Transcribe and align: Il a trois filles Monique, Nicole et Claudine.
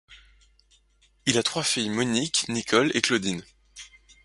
Il 1.27 1.37
a 1.37 1.43
trois 1.43 1.61
filles 1.61 1.91
Monique, 1.91 2.47
Nicole 2.49 2.89
et 2.95 3.01
Claudine. 3.03 3.43